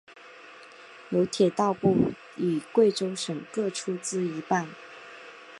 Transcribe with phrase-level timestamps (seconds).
[1.11, 1.95] 由铁道部
[2.35, 4.67] 与贵州省各出资一半。